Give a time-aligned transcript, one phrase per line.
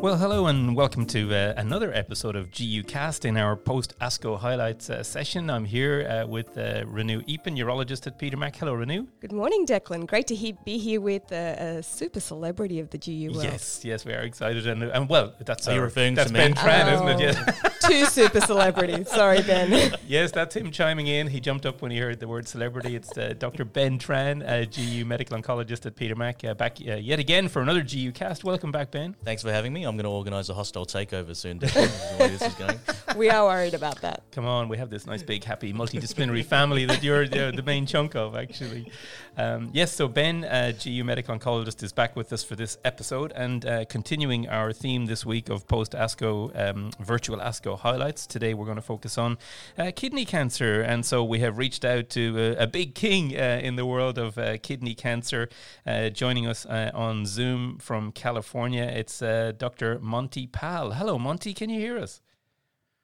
[0.00, 4.38] Well, hello and welcome to uh, another episode of GU Cast in our post ASCO
[4.38, 5.50] highlights uh, session.
[5.50, 8.56] I'm here uh, with uh, Renu Eapen, urologist at Peter Mac.
[8.56, 9.06] Hello, Renu.
[9.20, 10.06] Good morning, Declan.
[10.06, 13.44] Great to he- be here with a super celebrity of the GU world.
[13.44, 14.66] Yes, yes, we are excited.
[14.66, 16.54] And, and well, that's Are you our- referring that's to Ben?
[16.54, 16.94] Tran, Oh.
[16.94, 17.20] isn't it?
[17.20, 17.76] Yes.
[17.86, 19.10] Two super celebrities.
[19.10, 19.92] Sorry, Ben.
[20.06, 21.26] yes, that's him chiming in.
[21.26, 22.96] He jumped up when he heard the word celebrity.
[22.96, 23.66] It's uh, Dr.
[23.66, 27.60] Ben Tran, uh, GU medical oncologist at Peter Mac, uh, back uh, yet again for
[27.60, 28.44] another GU Cast.
[28.44, 29.14] Welcome back, Ben.
[29.24, 29.84] Thanks for having me.
[29.90, 31.58] I'm going to organise a hostile takeover soon.
[31.70, 32.78] This is the way this is going.
[33.16, 34.22] we are worried about that.
[34.30, 37.86] Come on, we have this nice, big, happy, multidisciplinary family that you're the, the main
[37.86, 38.90] chunk of, actually.
[39.36, 43.32] Um, yes, so Ben, uh, GU medical oncologist, is back with us for this episode
[43.34, 48.26] and uh, continuing our theme this week of post ASCO um, virtual ASCO highlights.
[48.26, 49.38] Today we're going to focus on
[49.78, 53.60] uh, kidney cancer, and so we have reached out to a, a big king uh,
[53.62, 55.48] in the world of uh, kidney cancer,
[55.86, 58.84] uh, joining us uh, on Zoom from California.
[58.84, 59.98] It's uh, Dr.
[60.00, 60.92] Monty Pal.
[60.92, 61.54] Hello, Monty.
[61.54, 62.20] Can you hear us?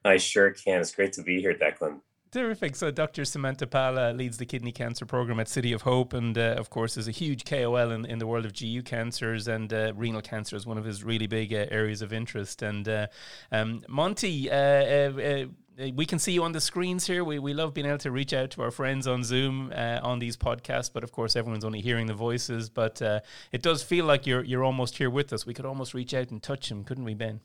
[0.05, 0.83] I sure can.
[0.83, 2.01] It's great to be here, Declan.
[2.31, 2.77] Terrific.
[2.77, 3.23] So, Dr.
[3.23, 6.99] Sumanta Pal leads the kidney cancer program at City of Hope, and uh, of course,
[6.99, 10.55] is a huge KOL in, in the world of GU cancers, and uh, renal cancer
[10.55, 12.61] is one of his really big uh, areas of interest.
[12.61, 13.07] And uh,
[13.51, 15.45] um, Monty, uh, uh, uh,
[15.79, 17.23] we can see you on the screens here.
[17.23, 20.19] We, we love being able to reach out to our friends on Zoom uh, on
[20.19, 22.69] these podcasts, but of course, everyone's only hearing the voices.
[22.69, 23.21] But uh,
[23.53, 25.45] it does feel like you're you're almost here with us.
[25.45, 27.41] We could almost reach out and touch him, couldn't we, Ben?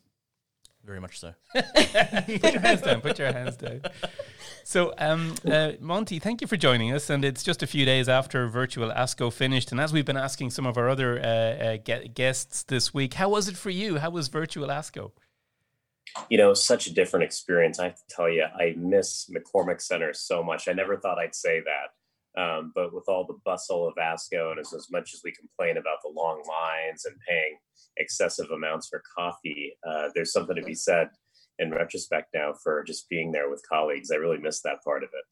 [0.83, 1.33] Very much so.
[1.53, 3.01] put your hands down.
[3.01, 3.81] Put your hands down.
[4.63, 7.09] So, um, uh, Monty, thank you for joining us.
[7.09, 9.71] And it's just a few days after virtual ASCO finished.
[9.71, 13.29] And as we've been asking some of our other uh, uh, guests this week, how
[13.29, 13.97] was it for you?
[13.97, 15.11] How was virtual ASCO?
[16.29, 17.79] You know, such a different experience.
[17.79, 20.67] I have to tell you, I miss McCormick Center so much.
[20.67, 22.41] I never thought I'd say that.
[22.41, 25.77] Um, but with all the bustle of ASCO, and as, as much as we complain
[25.77, 27.57] about the long lines and paying
[27.97, 31.09] excessive amounts for coffee, uh, there's something to be said
[31.59, 34.11] in retrospect now for just being there with colleagues.
[34.11, 35.25] I really miss that part of it.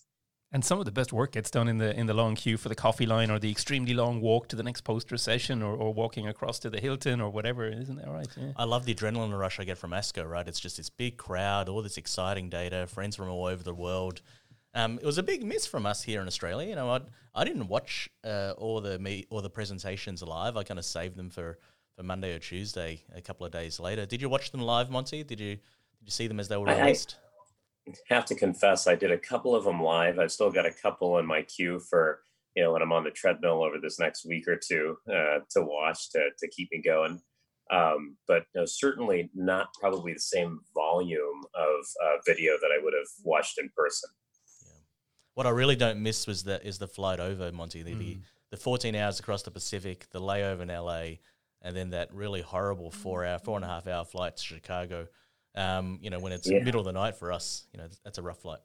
[0.52, 2.70] And some of the best work gets done in the in the long queue for
[2.70, 5.94] the coffee line or the extremely long walk to the next poster session or, or
[5.94, 7.68] walking across to the Hilton or whatever.
[7.68, 8.28] Isn't that right?
[8.36, 8.54] Yeah.
[8.56, 10.48] I love the adrenaline rush I get from ASCO, right?
[10.48, 14.22] It's just this big crowd, all this exciting data, friends from all over the world.
[14.74, 16.68] Um, it was a big miss from us here in Australia.
[16.68, 17.02] You know, I
[17.36, 20.58] I didn't watch uh, all the me all the presentations live.
[20.58, 21.60] I kind of saved them for,
[21.96, 24.08] for Monday or Tuesday, a couple of days later.
[24.08, 25.24] Did you watch them live, Monty?
[25.24, 25.52] Did you
[26.00, 27.18] did you see them as they were I- I- released?
[28.10, 30.20] Have to confess I did a couple of them live.
[30.20, 32.22] I've still got a couple in my queue for
[32.56, 35.62] you know when I'm on the treadmill over this next week or two uh, to
[35.64, 37.22] watch to to keep me going.
[37.72, 42.94] Um, but no, certainly not probably the same volume of uh, video that I would
[42.94, 44.10] have watched in person.
[45.36, 48.00] What I really don't miss was the is the flight over Monty, the, Mm.
[48.00, 48.18] the
[48.52, 51.20] the 14 hours across the Pacific, the layover in LA,
[51.62, 55.08] and then that really horrible four hour, four and a half hour flight to Chicago.
[55.60, 56.64] Um, you know, when it's Yeah.
[56.64, 58.60] middle of the night for us, you know, that's a rough flight.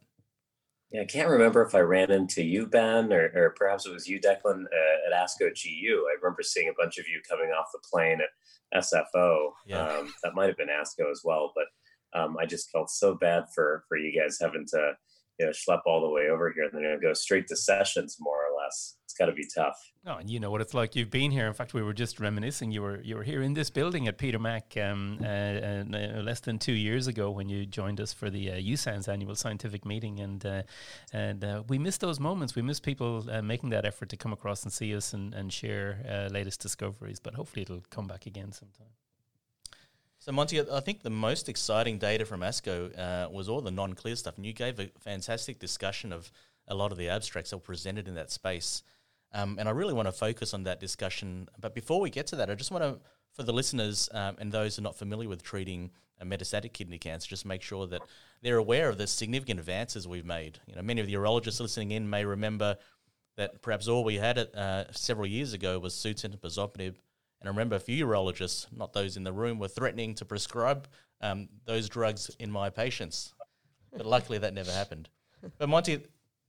[0.90, 4.06] Yeah, I can't remember if I ran into you, Ben, or, or perhaps it was
[4.06, 6.06] you, Declan, uh, at ASCO GU.
[6.08, 9.50] I remember seeing a bunch of you coming off the plane at SFO.
[9.66, 9.88] Yeah.
[9.88, 11.66] Um, that might have been ASCO as well, but
[12.18, 14.92] um, I just felt so bad for for you guys having to
[15.38, 18.36] you know schlep all the way over here and then go straight to sessions more
[18.36, 18.96] or less.
[19.04, 19.76] It's got to be tough.
[20.04, 20.96] No, and you know what it's like.
[20.96, 21.46] You've been here.
[21.46, 22.72] In fact, we were just reminiscing.
[22.72, 26.22] You were you were here in this building at Peter Mac um, uh, uh, uh,
[26.22, 29.84] less than two years ago when you joined us for the uh, USANZ annual scientific
[29.84, 30.62] meeting, and uh,
[31.12, 32.54] and uh, we miss those moments.
[32.54, 35.52] We miss people uh, making that effort to come across and see us and and
[35.52, 37.20] share latest discoveries.
[37.20, 38.88] But hopefully, it'll come back again sometime.
[40.24, 43.92] So, Monty, I think the most exciting data from ASCO uh, was all the non
[43.92, 44.38] clear stuff.
[44.38, 46.32] And you gave a fantastic discussion of
[46.66, 48.82] a lot of the abstracts that were presented in that space.
[49.34, 51.50] Um, and I really want to focus on that discussion.
[51.60, 52.98] But before we get to that, I just want to,
[53.34, 56.96] for the listeners um, and those who are not familiar with treating a metastatic kidney
[56.96, 58.00] cancer, just make sure that
[58.40, 60.58] they're aware of the significant advances we've made.
[60.66, 62.78] You know, many of the urologists listening in may remember
[63.36, 66.94] that perhaps all we had uh, several years ago was Sutent and.
[67.44, 70.88] And I remember a few urologists, not those in the room, were threatening to prescribe
[71.20, 73.34] um, those drugs in my patients.
[73.94, 75.10] But luckily, that never happened.
[75.58, 76.00] But Monty,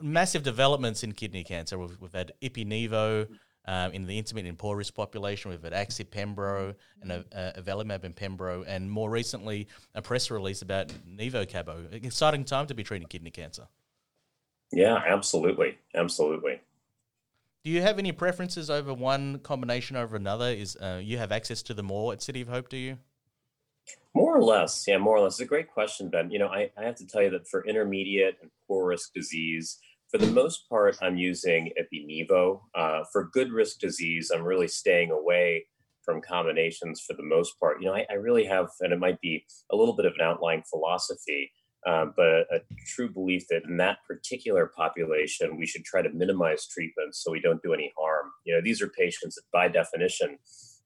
[0.02, 1.78] massive developments in kidney cancer.
[1.78, 3.28] We've, we've had Ipi-Nivo
[3.66, 5.52] um, in the intermediate and poor risk population.
[5.52, 10.62] We've had Axi Pembro and uh, Avelumab and Pembro, and more recently a press release
[10.62, 11.88] about Nivo Cabo.
[11.92, 13.68] Exciting time to be treating kidney cancer.
[14.72, 16.62] Yeah, absolutely, absolutely.
[17.66, 20.50] Do you have any preferences over one combination over another?
[20.50, 22.70] Is uh, you have access to them all at City of Hope?
[22.70, 23.00] Do you?
[24.14, 25.34] More or less, yeah, more or less.
[25.34, 26.30] It's a great question, Ben.
[26.30, 29.80] You know, I, I have to tell you that for intermediate and poor risk disease,
[30.12, 32.62] for the most part, I'm using Ipi-Nivo.
[32.76, 35.66] Uh, for good risk disease, I'm really staying away
[36.04, 37.82] from combinations for the most part.
[37.82, 40.22] You know, I, I really have, and it might be a little bit of an
[40.22, 41.52] outlying philosophy,
[41.86, 46.10] um, but a, a, true belief that in that particular population, we should try to
[46.10, 48.32] minimize treatments so we don't do any harm.
[48.44, 50.40] You know, these are patients that, by definition,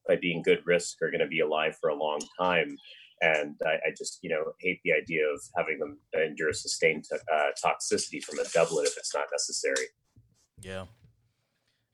[0.07, 2.75] by being good risk, are going to be alive for a long time.
[3.21, 7.49] And I, I, just, you know, hate the idea of having them endure sustained uh,
[7.63, 9.87] toxicity from a doublet if it's not necessary.
[10.61, 10.85] Yeah.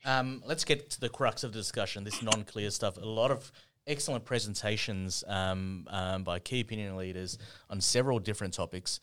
[0.04, 2.04] Um, let's get to the crux of the discussion.
[2.04, 2.96] This non-clear stuff.
[2.96, 3.50] A lot of
[3.86, 7.38] excellent presentations um, um, by key opinion leaders
[7.70, 9.00] on several different topics.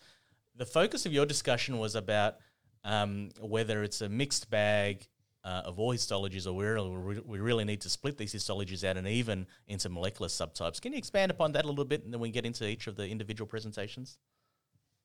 [0.56, 2.36] The focus of your discussion was about
[2.84, 5.08] um, whether it's a mixed bag
[5.44, 9.06] uh, of all histologies, or we we really need to split these histologies out and
[9.06, 10.80] even into molecular subtypes.
[10.80, 12.96] Can you expand upon that a little bit, and then we get into each of
[12.96, 14.18] the individual presentations?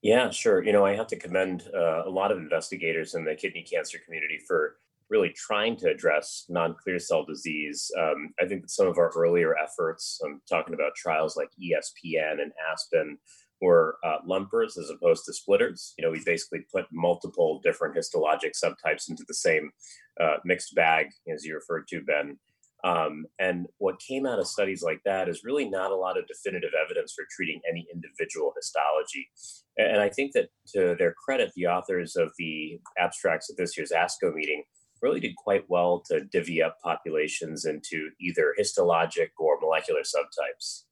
[0.01, 0.63] Yeah, sure.
[0.63, 3.97] You know, I have to commend uh, a lot of investigators in the kidney cancer
[3.97, 4.77] community for
[5.09, 7.91] really trying to address non-clear cell disease.
[8.00, 12.41] Um, I think that some of our earlier efforts, I'm talking about trials like ESPN
[12.41, 13.17] and Aspen,
[13.61, 15.94] were uh, lumpers as opposed to splitters.
[15.97, 19.71] You know, we basically put multiple different histologic subtypes into the same
[20.19, 22.38] uh, mixed bag, as you referred to, Ben.
[22.85, 26.27] Um, and what came out of studies like that is really not a lot of
[26.27, 29.29] definitive evidence for treating any individual histology.
[29.77, 33.91] And I think that to their credit, the authors of the abstracts at this year's
[33.91, 34.63] ASCO meeting
[35.01, 40.84] really did quite well to divvy up populations into either histologic or molecular subtypes.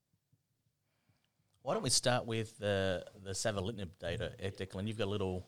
[1.62, 4.88] Why don't we start with the the savolitinib data, Declan?
[4.88, 5.46] You've got a little.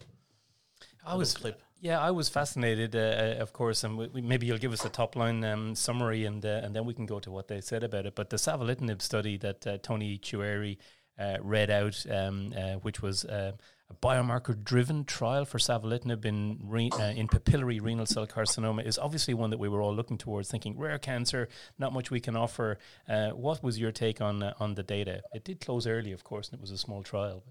[1.05, 1.61] I was clip.
[1.81, 4.83] Yeah, I was fascinated, uh, uh of course, and we, we, maybe you'll give us
[4.83, 7.61] a top line um, summary, and uh, and then we can go to what they
[7.61, 8.15] said about it.
[8.15, 10.81] But the savolitinib study that uh, Tony Choueiri uh,
[11.41, 13.57] read out, um, uh, which was a
[14.01, 19.49] biomarker-driven trial for savolitinib in re, uh, in papillary renal cell carcinoma is obviously one
[19.49, 22.77] that we were all looking towards, thinking rare cancer, not much we can offer.
[23.07, 25.21] Uh, what was your take on uh, on the data?
[25.33, 27.43] It did close early, of course, and it was a small trial.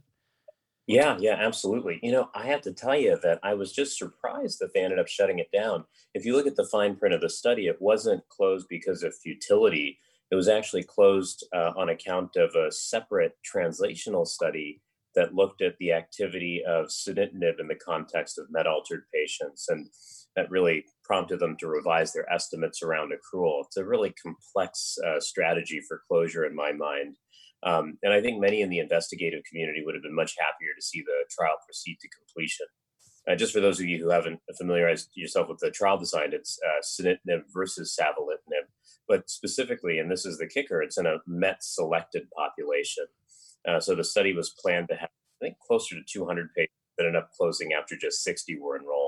[0.86, 2.00] Yeah, yeah, absolutely.
[2.02, 4.98] You know, I have to tell you that I was just surprised that they ended
[4.98, 5.84] up shutting it down.
[6.14, 9.14] If you look at the fine print of the study, it wasn't closed because of
[9.14, 9.98] futility.
[10.30, 14.82] It was actually closed uh, on account of a separate translational study
[15.14, 19.66] that looked at the activity of sunitinib in the context of MET altered patients.
[19.68, 19.88] And
[20.36, 23.64] that really prompted them to revise their estimates around accrual.
[23.64, 27.16] It's a really complex uh, strategy for closure in my mind.
[27.64, 30.84] Um, and I think many in the investigative community would have been much happier to
[30.84, 32.66] see the trial proceed to completion.
[33.28, 36.58] Uh, just for those of you who haven't familiarized yourself with the trial design, it's
[36.64, 38.47] uh, sunitinib versus savolitinib.
[39.08, 43.06] But specifically, and this is the kicker, it's in a MET selected population.
[43.66, 45.08] Uh, so the study was planned to have,
[45.42, 49.07] I think, closer to 200 patients that ended up closing after just 60 were enrolled.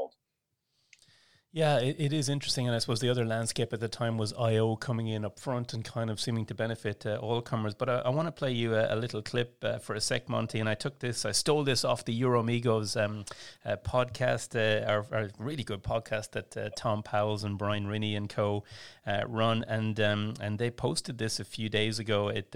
[1.53, 4.33] Yeah, it, it is interesting, and I suppose the other landscape at the time was
[4.35, 7.75] IO coming in up front and kind of seeming to benefit uh, all comers.
[7.75, 10.29] But I, I want to play you a, a little clip uh, for a sec,
[10.29, 10.61] Monty.
[10.61, 13.25] And I took this, I stole this off the UroMigos um,
[13.65, 18.17] uh, podcast, uh, our, our, really good podcast that uh, Tom Powles and Brian Rini
[18.17, 18.63] and co
[19.05, 22.53] uh, run, and um, and they posted this a few days ago at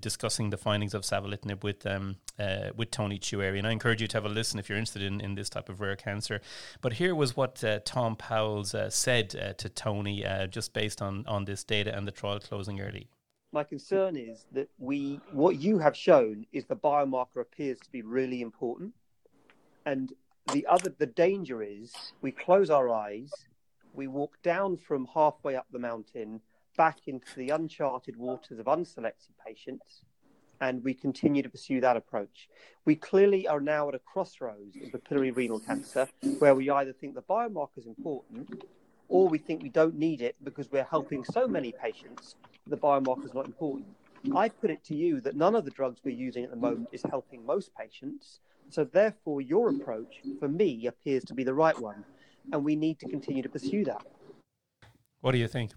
[0.00, 2.16] discussing the findings of savolitinib with um,
[2.74, 3.58] with Tony Choueiri.
[3.58, 5.68] And I encourage you to have a listen if you're interested in, in this type
[5.68, 6.40] of rare cancer.
[6.80, 11.24] But here was what Tom Powles uh, said uh, to Tony uh, just based on,
[11.26, 13.08] on this data and the trial closing early?
[13.52, 18.02] My concern is that we, what you have shown is the biomarker appears to be
[18.02, 18.92] really important.
[19.86, 20.12] And
[20.52, 23.30] the other, the danger is we close our eyes,
[23.92, 26.40] we walk down from halfway up the mountain
[26.76, 30.02] back into the uncharted waters of unselected patients
[30.68, 32.48] and we continue to pursue that approach.
[32.86, 37.14] We clearly are now at a crossroads in papillary renal cancer where we either think
[37.14, 38.64] the biomarker is important
[39.08, 43.26] or we think we don't need it because we're helping so many patients, the biomarker
[43.26, 43.88] is not important.
[44.34, 46.88] I put it to you that none of the drugs we're using at the moment
[46.92, 48.40] is helping most patients.
[48.70, 52.02] So, therefore, your approach for me appears to be the right one,
[52.50, 54.02] and we need to continue to pursue that.
[55.20, 55.72] What do you think?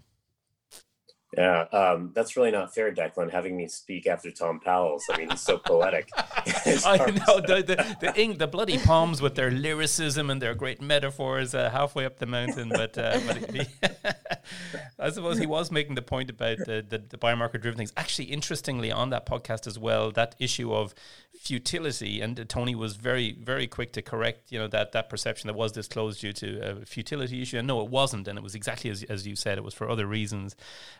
[1.37, 5.03] Yeah, um, that's really not fair, Declan, having me speak after Tom Powles.
[5.11, 6.09] I mean, he's so poetic.
[6.85, 10.81] I know the the the, ink, the bloody palms with their lyricism and their great
[10.81, 12.69] metaphors uh, halfway up the mountain.
[12.69, 14.17] But, uh, but
[14.99, 17.93] I suppose he was making the point about the, the, the biomarker driven things.
[17.95, 20.93] Actually, interestingly, on that podcast as well, that issue of
[21.39, 25.47] futility, and uh, Tony was very, very quick to correct, you know, that that perception
[25.47, 27.57] that was disclosed due to a futility issue.
[27.57, 29.89] And no, it wasn't, and it was exactly as as you said, it was for
[29.89, 30.55] other reasons.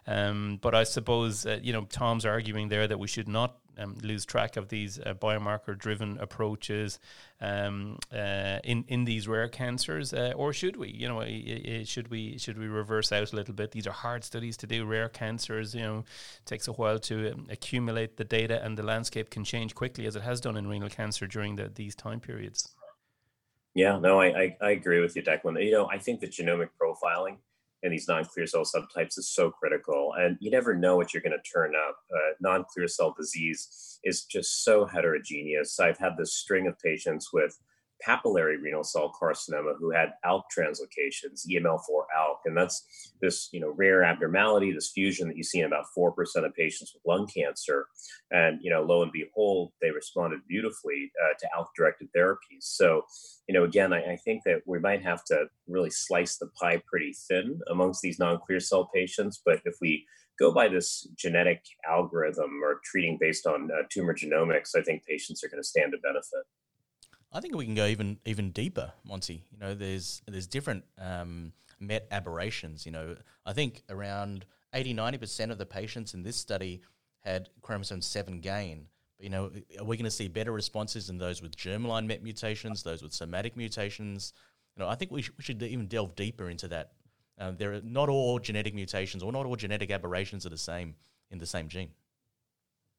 [0.06, 3.96] Um, but I suppose, uh, you know, Tom's arguing there that we should not um,
[4.02, 7.00] lose track of these uh, biomarker driven approaches
[7.42, 10.90] um, uh, in in these rare cancers, uh, or should we?
[10.90, 13.72] You know, should we should we reverse out a little bit?
[13.72, 14.86] These are hard studies to do.
[14.86, 16.06] Rare cancers, you know,
[16.46, 20.16] takes a while to um, accumulate the data, and the landscape can change quickly, as
[20.16, 22.74] it has done in renal cancer during the, these time periods.
[23.74, 25.64] Yeah, no, I, I, I agree with you, Declan.
[25.64, 27.38] You know, I think that genomic profiling
[27.88, 31.32] in these non-clear cell subtypes is so critical and you never know what you're going
[31.32, 31.98] to turn up.
[32.14, 35.80] Uh, non-clear cell disease is just so heterogeneous.
[35.80, 37.58] I've had this string of patients with
[38.06, 43.74] papillary renal cell carcinoma who had ALK translocations, EML4 ALK, and that's this you know
[43.76, 47.28] rare abnormality, this fusion that you see in about four percent of patients with lung
[47.28, 47.88] cancer,
[48.32, 52.62] and you know lo and behold, they responded beautifully uh, to ALK-directed therapies.
[52.62, 53.04] So
[53.48, 56.82] you know again, I, I, think that we might have to really slice the pie
[56.88, 60.06] pretty thin amongst these non-clear cell patients, but if we
[60.38, 65.44] go by this genetic algorithm or treating based on uh, tumor genomics, I think patients
[65.44, 66.46] are going to stand to benefit.
[67.32, 69.44] I think we can go even even deeper, Monty.
[69.52, 72.86] You know, there's there's different um, MET aberrations.
[72.86, 73.16] You know,
[73.46, 76.82] I think around 80, 90 percent of the patients in this study
[77.22, 78.88] had chromosome seven gain.
[79.18, 82.24] But, you know, are we going to see better responses in those with germline MET
[82.24, 84.34] mutations, those with somatic mutations?
[84.76, 86.94] You know, I think we, sh- we should even delve deeper into that.
[87.40, 90.96] Uh, there are not all genetic mutations or not all genetic aberrations are the same
[91.30, 91.90] in the same gene.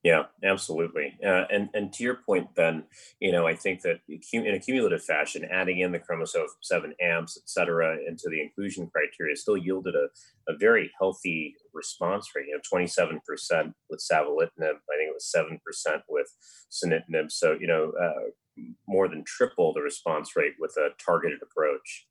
[0.04, 1.18] Yeah, absolutely.
[1.26, 2.84] Uh, and and to your point, Ben,
[3.18, 7.36] you know, I think that in a cumulative fashion, adding in the chromosome seven amps,
[7.36, 10.06] et cetera, into the inclusion criteria still yielded a,
[10.50, 12.46] a very healthy response rate.
[12.46, 14.46] You know, twenty seven percent with savolitinib.
[14.60, 16.32] I think it was seven percent with
[16.70, 17.32] sunitinib.
[17.32, 22.06] So you know, uh, more than triple the response rate with a targeted approach.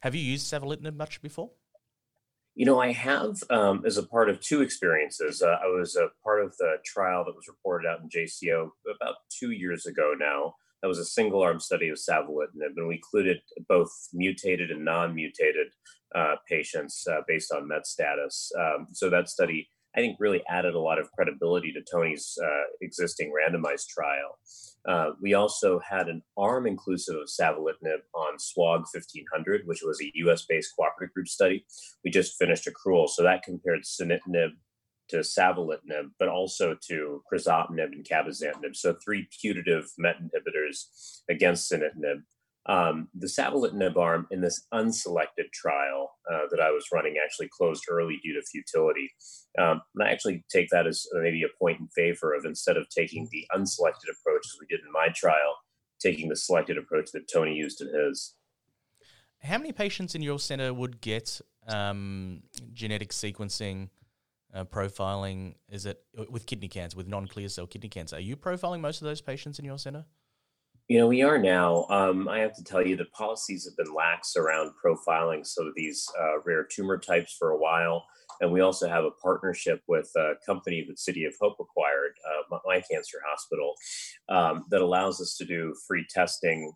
[0.00, 1.52] Have you used savolitinib much before?
[2.54, 5.40] You know, I have um, as a part of two experiences.
[5.40, 9.16] Uh, I was a part of the trial that was reported out in JCO about
[9.30, 10.54] two years ago now.
[10.82, 15.14] That was a single arm study of savolitinib, and we included both mutated and non
[15.14, 15.68] mutated
[16.14, 18.50] uh, patients uh, based on MET status.
[18.58, 22.64] Um, so that study I think really added a lot of credibility to Tony's uh,
[22.80, 24.38] existing randomized trial.
[24.86, 30.10] Uh, we also had an arm inclusive of savolitinib on SWOG 1500, which was a
[30.14, 31.64] US based cooperative group study.
[32.04, 34.50] We just finished accrual, so that compared sunitinib
[35.08, 38.74] to savolitinib, but also to crizotinib and cabozantinib.
[38.74, 42.22] So three putative MET inhibitors against sunitinib.
[42.66, 47.84] Um, the savolitinib arm in this unselected trial uh, that I was running actually closed
[47.90, 49.10] early due to futility.
[49.58, 52.88] Um, and I actually take that as maybe a point in favor of instead of
[52.88, 55.56] taking the unselected approach as we did in my trial,
[56.00, 58.34] taking the selected approach that Tony used in his.
[59.42, 62.42] How many patients in your center would get um,
[62.72, 63.88] genetic sequencing?
[64.54, 68.80] Uh, profiling is it with kidney cancer with non-clear cell kidney cancer are you profiling
[68.80, 70.04] most of those patients in your center
[70.88, 71.86] you know, we are now.
[71.88, 75.74] Um, I have to tell you, the policies have been lax around profiling some of
[75.74, 78.04] these uh, rare tumor types for a while.
[78.40, 82.58] And we also have a partnership with a company that City of Hope acquired, uh,
[82.64, 83.74] My Cancer Hospital,
[84.28, 86.72] um, that allows us to do free testing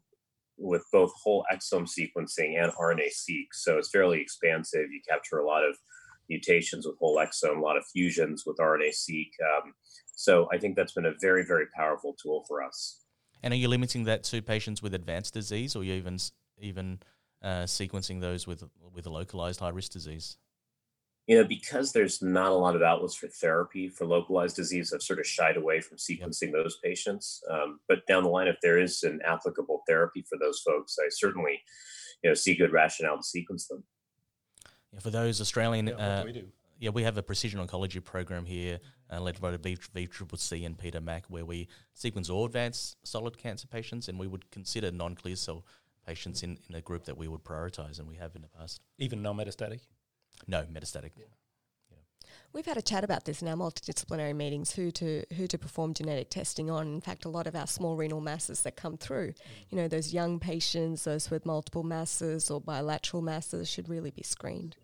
[0.58, 3.52] with both whole exome sequencing and RNA-seq.
[3.52, 4.90] So it's fairly expansive.
[4.90, 5.76] You capture a lot of
[6.30, 9.26] mutations with whole exome, a lot of fusions with RNA-seq.
[9.42, 9.74] Um,
[10.14, 13.05] so I think that's been a very, very powerful tool for us.
[13.46, 16.18] And are you limiting that to patients with advanced disease, or you even
[16.58, 16.98] even
[17.42, 20.36] uh, sequencing those with with a localized high risk disease?
[21.28, 25.00] You know, because there's not a lot of outlets for therapy for localized disease, I've
[25.00, 26.54] sort of shied away from sequencing yep.
[26.54, 27.40] those patients.
[27.48, 31.06] Um, but down the line, if there is an applicable therapy for those folks, I
[31.08, 31.60] certainly,
[32.24, 33.84] you know, see good rationale to sequence them.
[34.92, 36.48] Yeah, for those Australian, yeah, uh, we do?
[36.78, 38.80] Yeah, we have a precision oncology program here,
[39.10, 43.66] uh, led by the VCCC and Peter Mac, where we sequence all advanced solid cancer
[43.66, 45.64] patients, and we would consider non-clear cell
[46.06, 48.80] patients in, in a group that we would prioritize, and we have in the past.
[48.98, 49.80] Even non-metastatic?
[50.46, 51.12] No, metastatic.
[51.16, 51.24] Yeah.
[52.52, 55.94] We've had a chat about this in our multidisciplinary meetings, who to who to perform
[55.94, 56.86] genetic testing on.
[56.86, 59.34] In fact, a lot of our small renal masses that come through,
[59.68, 64.22] you know, those young patients, those with multiple masses or bilateral masses, should really be
[64.22, 64.76] screened.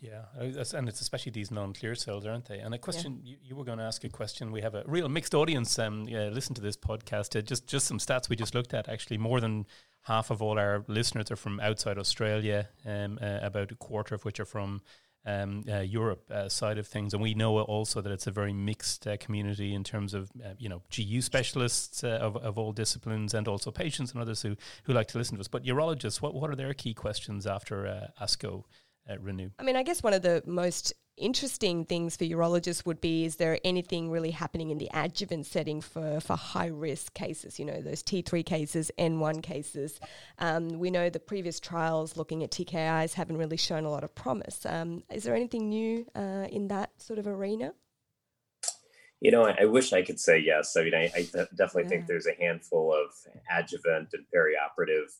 [0.00, 2.60] Yeah, and it's especially these non-clear cells, aren't they?
[2.60, 3.32] And a question yeah.
[3.32, 4.52] you, you, were going to ask a question.
[4.52, 5.76] We have a real mixed audience.
[5.76, 7.36] Um, yeah, listen to this podcast.
[7.36, 8.88] Uh, just just some stats we just looked at.
[8.88, 9.66] Actually, more than
[10.02, 12.68] half of all our listeners are from outside Australia.
[12.86, 14.82] Um, uh, about a quarter of which are from
[15.26, 18.52] um, uh, Europe uh, side of things, and we know also that it's a very
[18.52, 22.72] mixed uh, community in terms of uh, you know GU specialists uh, of, of all
[22.72, 25.48] disciplines and also patients and others who, who like to listen to us.
[25.48, 28.06] But urologists, what what are their key questions after uh,
[29.08, 29.50] ASCO Renu?
[29.58, 33.36] I mean, I guess one of the most interesting things for urologists would be is
[33.36, 37.80] there anything really happening in the adjuvant setting for, for high risk cases, you know,
[37.80, 40.00] those T3 cases, N1 cases?
[40.38, 44.14] Um, we know the previous trials looking at TKIs haven't really shown a lot of
[44.14, 44.64] promise.
[44.64, 47.74] Um, is there anything new uh, in that sort of arena?
[49.20, 50.76] You know, I, I, wish I could say yes.
[50.76, 51.22] I mean, I, I
[51.56, 51.88] definitely yeah.
[51.88, 53.10] think there's a handful of
[53.50, 55.10] adjuvant and perioperative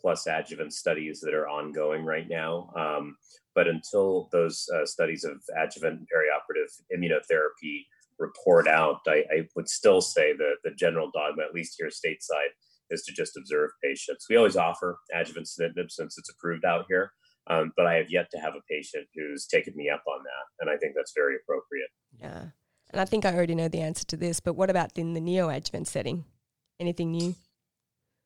[0.00, 2.70] plus adjuvant studies that are ongoing right now.
[2.76, 3.16] Um,
[3.54, 7.86] but until those uh, studies of adjuvant and perioperative immunotherapy
[8.18, 12.50] report out, I, I, would still say that the general dogma, at least here stateside,
[12.90, 14.26] is to just observe patients.
[14.28, 17.12] We always offer adjuvant sunitinib since it's approved out here,
[17.48, 20.62] um, but I have yet to have a patient who's taken me up on that,
[20.62, 21.90] and I think that's very appropriate.
[22.20, 22.50] Yeah,
[22.90, 25.20] and I think I already know the answer to this, but what about in the
[25.20, 26.24] neoadjuvant setting?
[26.80, 27.34] Anything new?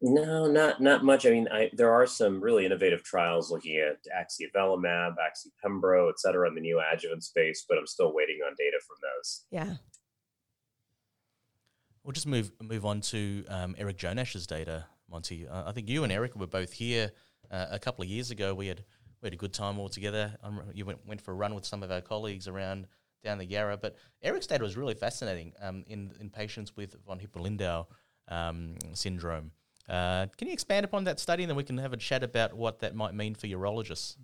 [0.05, 1.25] No, not not much.
[1.27, 6.49] I mean, I, there are some really innovative trials looking at axiavelumab, axipembro, et cetera,
[6.49, 9.45] in the neoadjuvant space, but I'm still waiting on data from those.
[9.53, 9.75] Yeah.
[12.03, 15.47] We'll just move move on to um, Eric Jonasch's data, Monty.
[15.47, 17.13] Uh, I think you and Eric were both here
[17.49, 18.55] uh, a couple of years ago.
[18.55, 18.85] We had
[19.21, 20.37] we had a good time all together.
[20.75, 22.89] you went, went for a run with some of our colleagues around
[23.23, 23.77] down the Yarra.
[23.77, 27.87] But Eric's data was really fascinating um, in in patients with von Hippel-Lindau
[28.27, 29.53] um, syndrome.
[29.89, 32.55] Uh, can you expand upon that study and then we can have a chat about
[32.55, 34.17] what that might mean for urologists?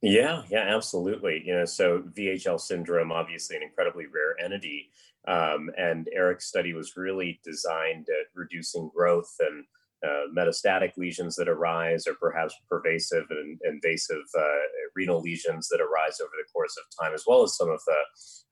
[0.00, 1.42] Yeah, yeah, absolutely.
[1.44, 4.90] You know, so VHL syndrome, obviously an incredibly rare entity.
[5.26, 9.64] Um, and Eric's study was really designed at reducing growth and
[10.04, 14.62] uh, metastatic lesions that arise, or perhaps pervasive and invasive uh,
[14.94, 17.98] renal lesions that arise over the course of time, as well as some of the,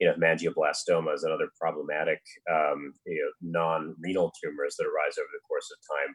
[0.01, 5.47] you know, hemangioblastomas and other problematic, um, you know, non-renal tumors that arise over the
[5.49, 6.15] course of time.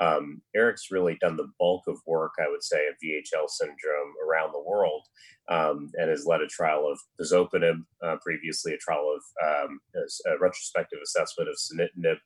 [0.00, 4.52] Um, Eric's really done the bulk of work, I would say, of VHL syndrome around
[4.52, 5.02] the world,
[5.50, 9.78] um, and has led a trial of pazopanib, uh, previously a trial of um,
[10.26, 12.16] a retrospective assessment of sunitinib,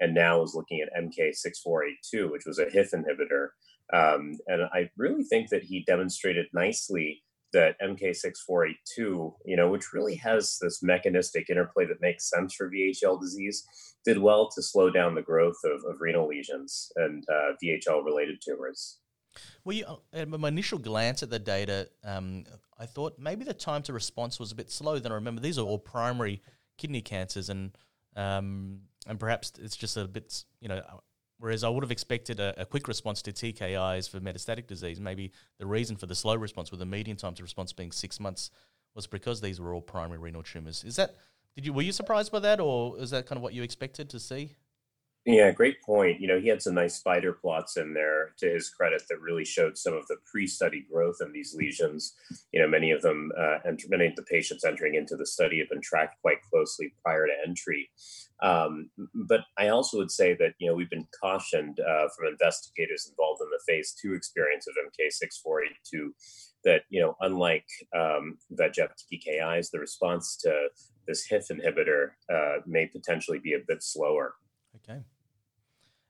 [0.00, 3.48] and now is looking at MK6482, which was a HIF inhibitor.
[3.92, 7.22] Um, and I really think that he demonstrated nicely
[7.52, 13.20] that MK6482, you know, which really has this mechanistic interplay that makes sense for VHL
[13.20, 13.64] disease,
[14.04, 18.42] did well to slow down the growth of, of renal lesions and uh, VHL related
[18.44, 18.98] tumors.
[19.64, 22.44] Well, you, at my initial glance at the data, um,
[22.78, 24.98] I thought maybe the time to response was a bit slow.
[24.98, 26.42] Then I remember these are all primary
[26.76, 27.76] kidney cancers, and
[28.16, 30.82] um, and perhaps it's just a bit, you know,
[31.38, 35.00] whereas I would have expected a, a, quick response to TKIs for metastatic disease.
[35.00, 38.18] Maybe the reason for the slow response, with the median time to response being six
[38.18, 38.50] months,
[38.94, 40.84] was because these were all primary renal tumors.
[40.84, 41.16] Is that
[41.54, 44.10] did you were you surprised by that, or is that kind of what you expected
[44.10, 44.56] to see?
[45.26, 46.20] Yeah, great point.
[46.20, 49.44] You know, he had some nice spider plots in there to his credit that really
[49.44, 52.12] showed some of the pre-study growth in these lesions.
[52.52, 53.56] You know, many of them, uh,
[53.88, 57.32] many of the patients entering into the study have been tracked quite closely prior to
[57.46, 57.88] entry.
[58.44, 58.90] Um,
[59.26, 63.40] but I also would say that, you know, we've been cautioned uh, from investigators involved
[63.40, 66.10] in the phase two experience of MK6482
[66.64, 67.64] that, you know, unlike
[67.96, 70.68] um, VEGF TKIs, the response to
[71.08, 74.34] this HIF inhibitor uh, may potentially be a bit slower.
[74.76, 75.00] Okay.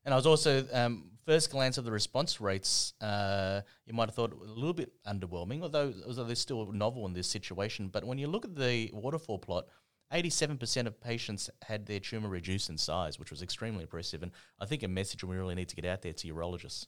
[0.05, 4.15] And I was also um, first glance of the response rates, uh, you might have
[4.15, 7.89] thought a little bit underwhelming, although although they're still novel in this situation.
[7.89, 9.67] But when you look at the waterfall plot,
[10.15, 14.23] 87% of patients had their tumor reduced in size, which was extremely impressive.
[14.23, 16.87] And I think a message we really need to get out there to urologists.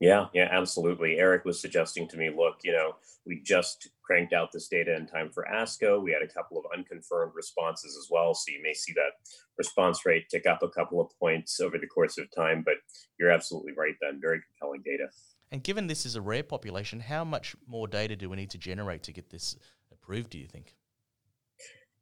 [0.00, 1.18] Yeah, yeah, absolutely.
[1.18, 5.06] Eric was suggesting to me, look, you know, we just cranked out this data in
[5.06, 6.02] time for ASCO.
[6.02, 8.32] We had a couple of unconfirmed responses as well.
[8.34, 9.12] So you may see that
[9.58, 12.62] response rate tick up a couple of points over the course of time.
[12.64, 12.76] But
[13.18, 14.20] you're absolutely right, Ben.
[14.22, 15.08] Very compelling data.
[15.52, 18.58] And given this is a rare population, how much more data do we need to
[18.58, 19.56] generate to get this
[19.92, 20.76] approved, do you think?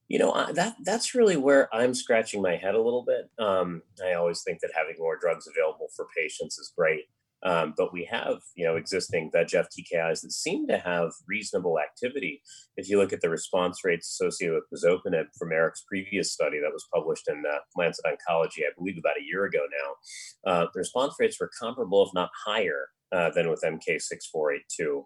[0.09, 3.29] You know that that's really where I'm scratching my head a little bit.
[3.39, 7.05] Um, I always think that having more drugs available for patients is great,
[7.45, 12.43] um, but we have, you know, existing VEGF TKIs that seem to have reasonable activity.
[12.77, 16.73] If you look at the response rates associated with pazopanib from Eric's previous study that
[16.73, 20.79] was published in uh, Lancet Oncology, I believe about a year ago now, uh, the
[20.79, 25.05] response rates were comparable, if not higher, uh, than with MK6482.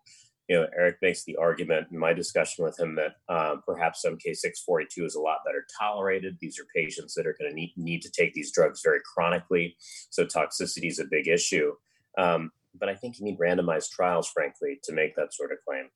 [0.53, 5.03] You know, Eric makes the argument in my discussion with him that um, perhaps MK642
[5.03, 6.37] is a lot better tolerated.
[6.43, 9.75] These are patients that are going to need, need to take these drugs very chronically,
[10.11, 11.73] so toxicity is a big issue.
[12.19, 15.89] Um, but I think you need randomized trials, frankly, to make that sort of claim.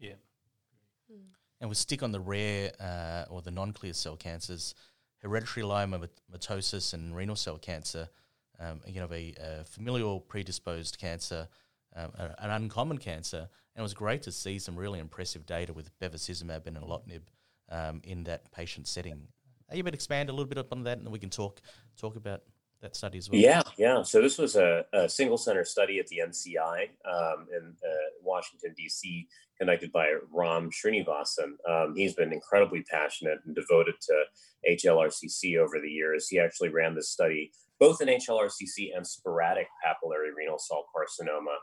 [0.00, 0.14] Yeah.
[1.60, 4.74] and we stick on the rare uh, or the non-clear cell cancers,
[5.18, 8.08] hereditary leiomyomatosis and renal cell cancer,
[8.58, 11.46] um, you know, a, a familial predisposed cancer,
[11.96, 15.90] um, an uncommon cancer, and it was great to see some really impressive data with
[15.98, 17.22] bevacizumab and erlotinib
[17.70, 19.28] um, in that patient setting.
[19.68, 21.60] Are you able to expand a little bit upon that, and we can talk
[21.96, 22.42] talk about
[22.82, 23.40] that study as well?
[23.40, 24.02] Yeah, yeah.
[24.02, 28.74] So this was a, a single center study at the NCI um, in uh, Washington
[28.76, 29.26] D.C.
[29.58, 31.54] conducted by Ram Srinivasan.
[31.68, 34.24] Um, he's been incredibly passionate and devoted to
[34.70, 36.28] HLRCC over the years.
[36.28, 41.56] He actually ran this study both in HLRCC and sporadic papillary renal cell carcinoma.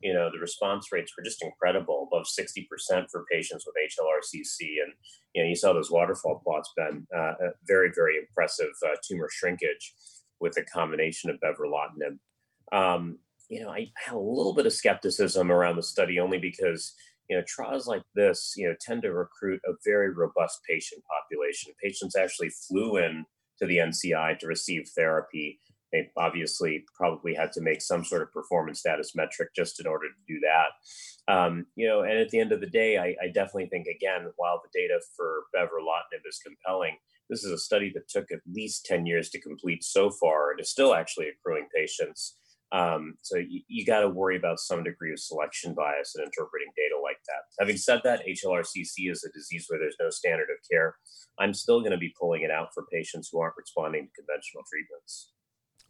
[0.00, 2.66] You know, the response rates were just incredible, above 60%
[3.10, 4.60] for patients with HLRCC.
[4.84, 4.92] And,
[5.34, 7.32] you know, you saw those waterfall plots, Ben, uh,
[7.66, 9.94] very, very impressive uh, tumor shrinkage
[10.40, 12.18] with a combination of beverlotinib.
[12.72, 13.18] Um,
[13.48, 16.94] you know, I had a little bit of skepticism around the study only because,
[17.28, 21.72] you know, trials like this, you know, tend to recruit a very robust patient population.
[21.82, 23.24] Patients actually flew in
[23.58, 25.60] to the NCI to receive therapy.
[25.92, 30.06] They obviously probably had to make some sort of performance status metric just in order
[30.08, 31.32] to do that.
[31.32, 34.32] Um, you know, and at the end of the day, I, I definitely think again,
[34.36, 36.96] while the data for beverlotinib is compelling,
[37.30, 40.60] this is a study that took at least 10 years to complete so far and
[40.60, 42.36] is still actually accruing patients.
[42.72, 46.68] Um, so you, you got to worry about some degree of selection bias in interpreting
[46.76, 47.42] data like that.
[47.60, 50.96] Having said that, HLRCC is a disease where there's no standard of care.
[51.38, 54.64] I'm still going to be pulling it out for patients who aren't responding to conventional
[54.68, 55.32] treatments.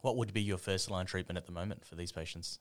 [0.01, 2.59] What would be your first line treatment at the moment for these patients?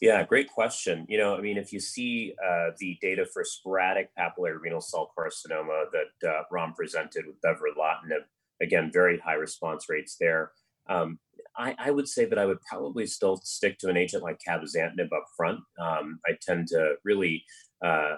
[0.00, 1.06] Yeah, great question.
[1.08, 5.10] You know, I mean, if you see uh, the data for sporadic papillary renal cell
[5.16, 8.24] carcinoma that uh, Ram presented with beverlotinib,
[8.60, 10.52] again, very high response rates there.
[10.88, 11.18] Um,
[11.56, 15.12] I, I, would say that I would probably still stick to an agent like cabozantinib
[15.12, 15.60] up front.
[15.78, 17.44] Um, I tend to really
[17.84, 18.16] uh,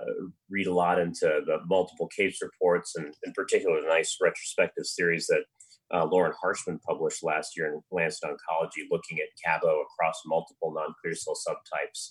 [0.49, 5.27] read a lot into the multiple case reports and in particular the nice retrospective series
[5.27, 5.45] that
[5.93, 11.15] uh, Lauren Harshman published last year in Lancet Oncology looking at cabo across multiple non-clear
[11.15, 12.11] cell subtypes.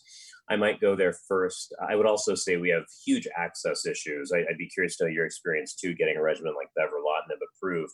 [0.50, 1.74] I might go there first.
[1.88, 4.32] I would also say we have huge access issues.
[4.34, 7.94] I, would be curious to know your experience too, getting a regimen like beverlotinib approved,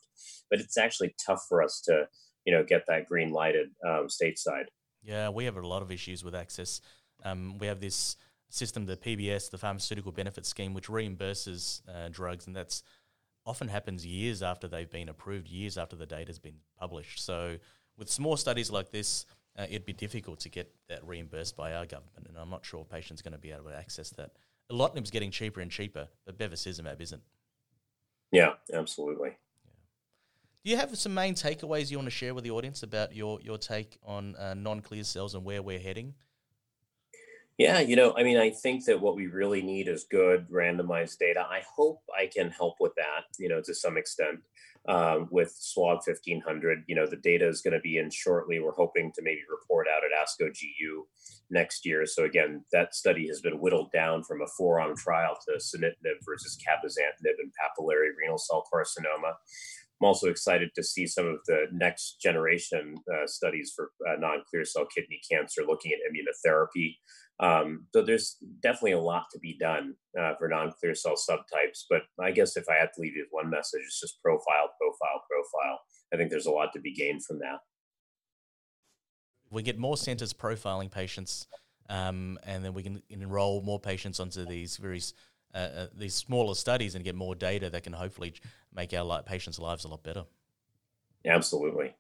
[0.49, 2.07] but it's actually tough for us to
[2.45, 4.65] you know get that green lighted um, stateside.
[5.03, 6.81] Yeah, we have a lot of issues with access.
[7.23, 8.15] Um, we have this
[8.49, 12.83] system, the PBS, the Pharmaceutical Benefit Scheme, which reimburses uh, drugs, and that's
[13.45, 17.23] often happens years after they've been approved, years after the data's been published.
[17.23, 17.57] So
[17.97, 19.25] with small studies like this,
[19.57, 22.83] uh, it'd be difficult to get that reimbursed by our government, and I'm not sure
[22.83, 24.31] patients are going to be able to access that.
[24.71, 27.21] Erlotinib's getting cheaper and cheaper, but bevacizumab isn't.
[28.31, 29.37] Yeah, absolutely.
[30.63, 33.39] Do you have some main takeaways you want to share with the audience about your
[33.41, 36.15] your take on uh, non-clear cells and where we're heading?
[37.57, 41.19] Yeah, you know, I mean, I think that what we really need is good randomized
[41.19, 41.39] data.
[41.39, 44.39] I hope I can help with that, you know, to some extent
[44.89, 46.83] um, with SWOG 1500.
[46.87, 48.59] You know, the data is going to be in shortly.
[48.59, 51.07] We're hoping to maybe report out at ASCO GU
[51.49, 52.05] next year.
[52.05, 56.57] So again, that study has been whittled down from a four-arm trial to sunitinib versus
[56.57, 59.33] cabozantinib and papillary renal cell carcinoma.
[60.01, 64.43] I'm also excited to see some of the next generation uh, studies for uh, non
[64.49, 66.95] clear cell kidney cancer looking at immunotherapy.
[67.39, 71.83] Um, so there's definitely a lot to be done uh, for non clear cell subtypes.
[71.89, 74.69] But I guess if I had to leave you with one message, it's just profile,
[74.79, 75.79] profile, profile.
[76.13, 77.59] I think there's a lot to be gained from that.
[79.49, 81.47] We get more centers profiling patients,
[81.89, 85.01] um, and then we can enroll more patients onto these very
[85.55, 88.33] uh, uh, these smaller studies and get more data that can hopefully
[88.73, 90.25] make our li- patients' lives a lot better.
[91.25, 91.95] Absolutely.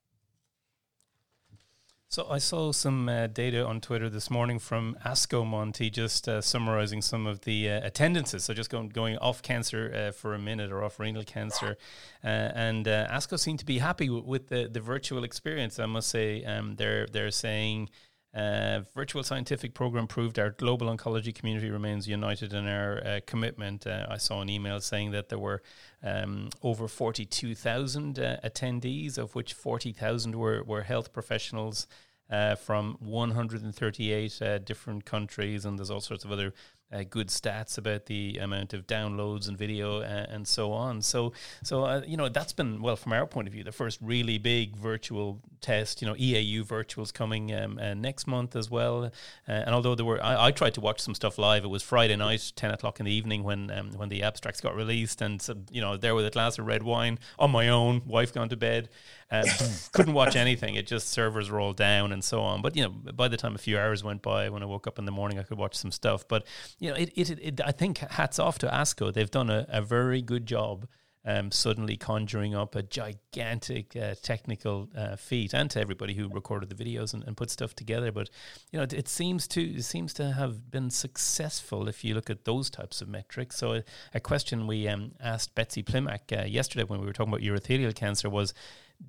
[2.07, 6.39] So I saw some uh, data on Twitter this morning from ASCO Monty, just uh,
[6.39, 8.45] summarizing some of the uh, attendances.
[8.45, 11.77] So just going going off cancer uh, for a minute or off renal cancer,
[12.23, 15.79] uh, and uh, ASCO seemed to be happy w- with the, the virtual experience.
[15.79, 17.89] I must say, um, they're they're saying
[18.35, 23.87] uh, virtual scientific program proved our global oncology community remains united in our uh, commitment.
[23.87, 25.63] Uh, I saw an email saying that there were
[26.03, 31.87] um, over 42,000 uh, attendees, of which 40,000 were, were health professionals
[32.29, 36.53] uh, from 138 uh, different countries, and there's all sorts of other
[36.95, 41.01] uh, good stats about the amount of downloads and video uh, and so on.
[41.01, 43.99] So, so uh, you know that's been well from our point of view the first
[44.01, 46.01] really big virtual test.
[46.01, 49.05] You know, EAU virtuals coming um, uh, next month as well.
[49.05, 49.09] Uh,
[49.47, 51.63] and although there were, I, I, tried to watch some stuff live.
[51.63, 54.75] It was Friday night, ten o'clock in the evening when um, when the abstracts got
[54.75, 58.03] released, and so, you know there with a glass of red wine on my own,
[58.05, 58.89] wife gone to bed.
[59.91, 60.75] Couldn't watch anything.
[60.75, 62.61] It just servers rolled down and so on.
[62.61, 64.99] But you know, by the time a few hours went by, when I woke up
[64.99, 66.27] in the morning, I could watch some stuff.
[66.27, 66.45] But
[66.85, 69.11] you know, it, it, it, I think hats off to ASCO.
[69.11, 70.87] They've done a, a very good job
[71.25, 76.69] um, suddenly conjuring up a gigantic uh, technical uh, feat, and to everybody who recorded
[76.69, 78.11] the videos and, and put stuff together.
[78.11, 78.29] But
[78.71, 82.29] you know, it, it, seems to it seems to have been successful if you look
[82.29, 83.57] at those types of metrics.
[83.57, 87.33] So, a, a question we um, asked Betsy Plimack uh, yesterday when we were talking
[87.33, 88.53] about urothelial cancer was.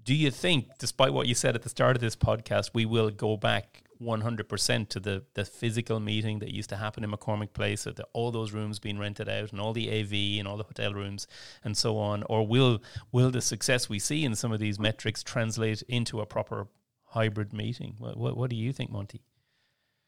[0.03, 3.09] Do you think, despite what you said at the start of this podcast, we will
[3.09, 7.83] go back 100% to the, the physical meeting that used to happen in McCormick Place,
[7.83, 10.65] so the, all those rooms being rented out and all the AV and all the
[10.65, 11.27] hotel rooms
[11.65, 12.23] and so on?
[12.25, 12.83] Or will,
[13.13, 16.69] will the success we see in some of these metrics translate into a proper
[17.07, 17.95] hybrid meeting?
[17.99, 19.23] What, what, what do you think, Monty?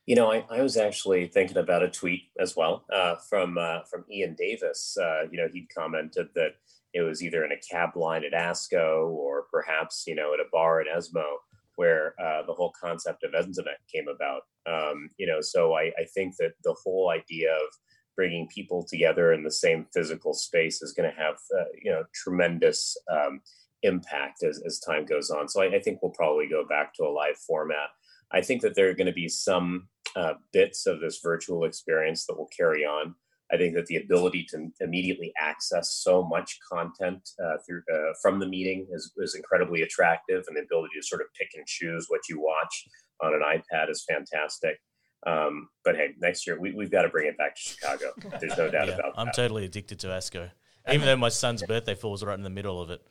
[0.06, 3.80] You know, I, I was actually thinking about a tweet as well uh, from uh,
[3.90, 4.96] from Ian Davis.
[4.98, 6.52] Uh, you know, he'd commented that
[6.94, 10.48] it was either in a cab line at ASCO or perhaps you know at a
[10.50, 11.40] bar at ESMO
[11.78, 14.42] where uh, the whole concept of ENZAMET came about.
[14.66, 17.68] Um, you know, so I, I, think that the whole idea of
[18.16, 22.02] bringing people together in the same physical space is going to have uh, you know
[22.12, 23.40] tremendous um,
[23.84, 25.48] impact as, as time goes on.
[25.48, 27.90] So I, I, think we'll probably go back to a live format.
[28.32, 29.86] I think that there are going to be some
[30.16, 33.14] uh, bits of this virtual experience that will carry on.
[33.52, 38.38] I think that the ability to immediately access so much content uh, through uh, from
[38.38, 42.06] the meeting is, is incredibly attractive, and the ability to sort of pick and choose
[42.08, 42.84] what you watch
[43.22, 44.78] on an iPad is fantastic.
[45.26, 48.12] Um, but hey, next year we, we've got to bring it back to Chicago.
[48.40, 49.34] There's no doubt yeah, about I'm that.
[49.34, 50.50] totally addicted to ASCO,
[50.92, 53.02] even though my son's birthday falls right in the middle of it.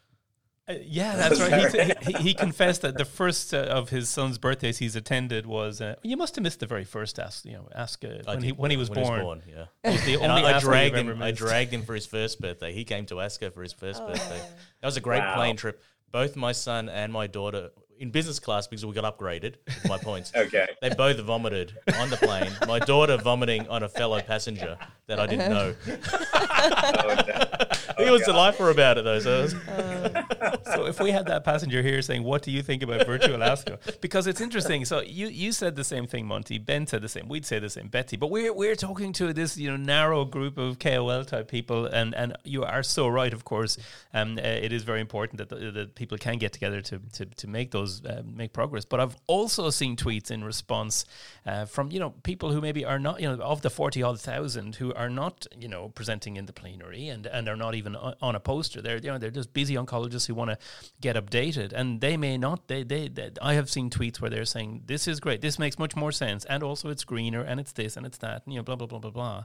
[0.70, 1.96] Uh, yeah, that's right.
[2.04, 5.80] He, he, he, confessed that the first uh, of his son's birthdays he's attended was.
[5.80, 7.46] Uh, you must have missed the very first ask.
[7.46, 9.08] You know, ask uh, when, he, when he was when born.
[9.08, 9.42] He was born.
[9.84, 11.22] Yeah, was the only I, I dragged him.
[11.22, 12.74] I dragged him for his first birthday.
[12.74, 14.08] He came to ASCO for his first oh.
[14.08, 14.42] birthday.
[14.82, 15.36] That was a great wow.
[15.36, 15.82] plane trip.
[16.12, 19.56] Both my son and my daughter in business class because we got upgraded.
[19.88, 20.32] My points.
[20.36, 20.68] okay.
[20.82, 22.52] They both vomited on the plane.
[22.68, 25.74] My daughter vomiting on a fellow passenger that I didn't know.
[25.88, 27.68] oh, no.
[27.98, 28.32] he was God.
[28.32, 29.20] delightful about it though.
[29.20, 32.84] So, was uh, so if we had that passenger here saying, "What do you think
[32.84, 34.86] about virtual Alaska?" Because it's interesting.
[34.86, 36.58] So you you said the same thing, Monty.
[36.58, 37.28] Ben said the same.
[37.28, 38.18] We'd say the same, Betty.
[38.18, 42.14] But we're we're talking to this you know narrow group of KOL type people, and
[42.16, 43.34] and you are so right.
[43.34, 43.78] Of course,
[44.14, 47.26] um, uh, it is very important that the, that people can get together to to
[47.26, 48.86] to make those those uh, make progress.
[48.86, 51.06] But I've also seen tweets in response
[51.46, 54.20] uh, from you know people who maybe are not you know of the forty odd
[54.20, 57.96] thousand who are not you know presenting in the plenary and and are not even
[57.96, 58.82] on a poster.
[58.82, 60.58] They're you know they're just busy oncologists who want to
[61.02, 62.68] get updated, and they may not.
[62.68, 65.80] They, they, they I have seen tweets where they're saying this is great, this makes
[65.80, 68.60] much more sense, and also it's greener, and it's this and it's that, and, you
[68.60, 69.44] know blah blah blah blah blah.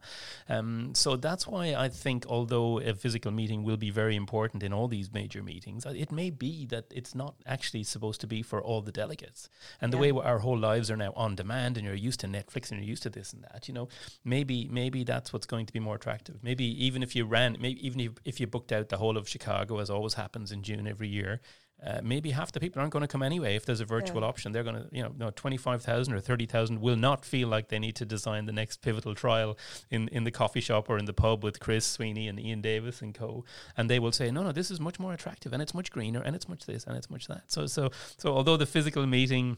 [0.49, 4.73] Um, so that's why I think although a physical meeting will be very important in
[4.73, 8.63] all these major meetings, it may be that it's not actually supposed to be for
[8.63, 9.51] all the delegates.
[9.81, 10.13] And the yeah.
[10.13, 12.89] way our whole lives are now on demand, and you're used to Netflix and you're
[12.89, 13.89] used to this and that, you know,
[14.25, 16.37] maybe maybe that's what's going to be more attractive.
[16.43, 19.29] Maybe even if you ran, maybe even if, if you booked out the whole of
[19.29, 21.41] Chicago, as always happens in June every year,
[21.85, 23.57] uh, maybe half the people aren't going to come anyway.
[23.57, 24.29] If there's a virtual yeah.
[24.29, 27.79] option, they're going to, you know, no, 25,000 or 30,000 will not feel like they
[27.79, 29.59] need to design the next pivotal trial
[29.91, 33.03] in, in the coffee shop or in the pub with Chris Sweeney and Ian Davis
[33.03, 33.45] and co.
[33.77, 36.21] And they will say, no, no, this is much more attractive and it's much greener
[36.21, 37.43] and it's much this and it's much that.
[37.49, 39.57] So, so, so although the physical meeting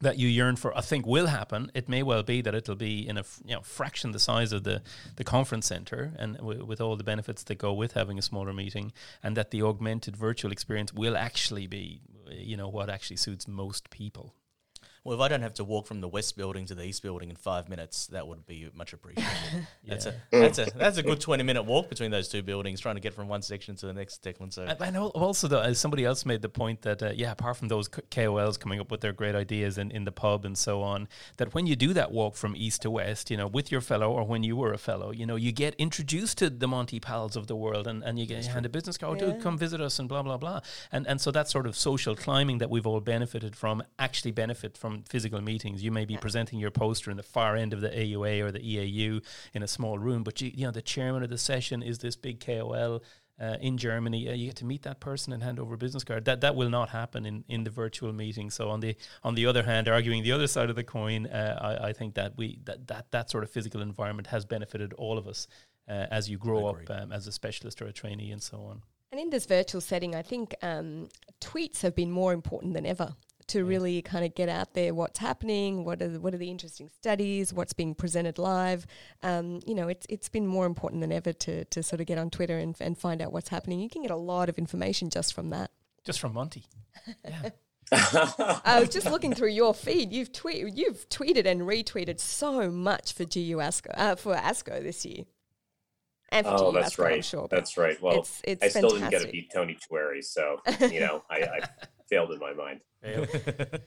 [0.00, 1.70] that you yearn for, I think will happen.
[1.74, 4.64] It may well be that it'll be in a you know fraction the size of
[4.64, 4.82] the
[5.16, 8.52] the conference center, and w- with all the benefits that go with having a smaller
[8.52, 13.46] meeting, and that the augmented virtual experience will actually be, you know, what actually suits
[13.46, 14.34] most people.
[15.02, 17.30] Well, if I don't have to walk from the west building to the east building
[17.30, 19.32] in five minutes, that would be much appreciated.
[19.82, 19.94] yeah.
[19.94, 22.96] That's a that's a that's a good twenty minute walk between those two buildings, trying
[22.96, 24.52] to get from one section to the next, Declan.
[24.52, 27.68] So, and also, though, as somebody else made the point that uh, yeah, apart from
[27.68, 31.08] those KOLs coming up with their great ideas in, in the pub and so on,
[31.38, 34.12] that when you do that walk from east to west, you know, with your fellow
[34.12, 37.36] or when you were a fellow, you know, you get introduced to the Monty Pals
[37.36, 39.32] of the world, and, and you get hand a business card, oh, yeah.
[39.32, 40.60] dude, come visit us, and blah blah blah,
[40.92, 44.76] and and so that sort of social climbing that we've all benefited from actually benefit
[44.76, 45.82] from physical meetings meetings.
[45.82, 48.60] You may be presenting your poster in the far end of the AUA or the
[48.60, 49.22] EAU
[49.52, 52.16] in a small room, but you, you know the chairman of the session is this
[52.16, 53.02] big KOL.
[53.40, 56.04] Uh, in Germany, uh, you get to meet that person and hand over a business
[56.04, 56.26] card.
[56.26, 58.50] That that will not happen in, in the virtual meeting.
[58.50, 61.78] So on the on the other hand, arguing the other side of the coin, uh,
[61.80, 65.16] I, I think that we that, that that sort of physical environment has benefited all
[65.16, 65.48] of us
[65.88, 68.82] uh, as you grow up um, as a specialist or a trainee and so on.
[69.10, 71.08] And in this virtual setting, I think um,
[71.40, 73.16] tweets have been more important than ever
[73.50, 76.50] to really kind of get out there what's happening, what are the, what are the
[76.50, 78.86] interesting studies, what's being presented live.
[79.22, 82.18] Um, you know, it's it's been more important than ever to to sort of get
[82.18, 83.80] on Twitter and, and find out what's happening.
[83.80, 85.70] You can get a lot of information just from that.
[86.04, 86.64] Just from Monty.
[87.24, 87.50] Yeah.
[87.92, 90.12] I was just looking through your feed.
[90.12, 95.04] You've tweet, you've tweeted and retweeted so much for GU ASCO uh, for ASCO this
[95.04, 95.24] year.
[96.28, 97.24] And for oh, GU that's ASCO, right.
[97.24, 98.00] Sure, that's right.
[98.00, 99.10] Well, it's, it's I still fantastic.
[99.10, 101.60] didn't get to beat Tony Choueiri, so you know I, I
[102.10, 102.80] failed in my mind.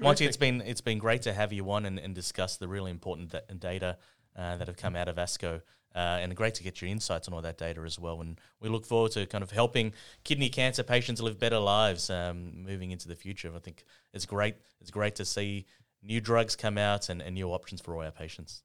[0.00, 2.90] Monty, it's been it's been great to have you on and, and discuss the really
[2.90, 3.98] important data
[4.36, 5.62] uh, that have come out of ASCO.
[5.94, 8.22] Uh, and great to get your insights on all that data as well.
[8.22, 9.92] And we look forward to kind of helping
[10.24, 13.52] kidney cancer patients live better lives um, moving into the future.
[13.54, 14.54] I think it's great.
[14.80, 15.66] It's great to see
[16.02, 18.62] new drugs come out and, and new options for all our patients.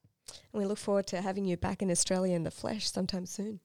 [0.54, 3.60] And we look forward to having you back in Australia in the flesh sometime soon.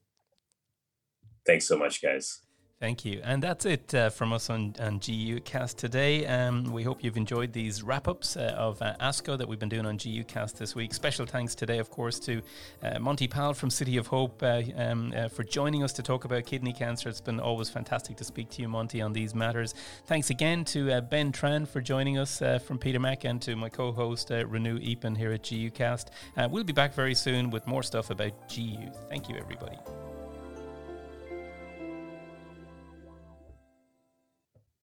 [1.46, 2.40] Thanks so much, guys.
[2.82, 3.20] Thank you.
[3.22, 6.26] And that's it uh, from us on, on GU Cast today.
[6.26, 9.68] Um, we hope you've enjoyed these wrap ups uh, of uh, ASCO that we've been
[9.68, 10.92] doing on GUcast this week.
[10.92, 12.42] Special thanks today, of course, to
[12.82, 16.24] uh, Monty Pal from City of Hope uh, um, uh, for joining us to talk
[16.24, 17.08] about kidney cancer.
[17.08, 19.76] It's been always fantastic to speak to you, Monty, on these matters.
[20.06, 23.92] Thanks again to Ben Tran for joining us from Peter Mac and to my co
[23.92, 26.06] host, Renu Eapen, here at GUcast.
[26.50, 28.90] We'll be back very soon with more stuff about GU.
[29.08, 29.78] Thank you, everybody.